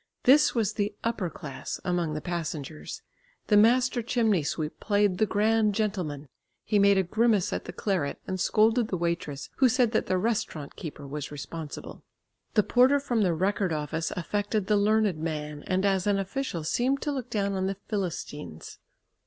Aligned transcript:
This 0.23 0.55
was 0.55 0.73
the 0.73 0.95
"upper 1.03 1.29
class" 1.29 1.79
among 1.85 2.15
the 2.15 2.21
passengers. 2.21 3.03
The 3.49 3.55
master 3.55 4.01
chimney 4.01 4.41
sweep 4.41 4.79
played 4.79 5.19
the 5.19 5.27
grand 5.27 5.75
gentleman, 5.75 6.27
he 6.63 6.79
made 6.79 6.97
a 6.97 7.03
grimace 7.03 7.53
at 7.53 7.65
the 7.65 7.71
claret 7.71 8.19
and 8.25 8.39
scolded 8.39 8.87
the 8.87 8.97
waitress 8.97 9.51
who 9.57 9.69
said 9.69 9.91
that 9.91 10.07
the 10.07 10.17
restaurant 10.17 10.75
keeper 10.75 11.05
was 11.05 11.29
responsible. 11.29 12.03
The 12.55 12.63
porter 12.63 12.99
from 12.99 13.21
the 13.21 13.35
Record 13.35 13.71
Office 13.71 14.09
affected 14.17 14.65
the 14.65 14.75
learned 14.75 15.19
man, 15.19 15.61
and 15.67 15.85
as 15.85 16.07
an 16.07 16.17
official 16.17 16.63
seemed 16.63 17.03
to 17.03 17.11
look 17.11 17.29
down 17.29 17.53
on 17.53 17.67
the 17.67 17.75
"Philistines." 17.75 18.79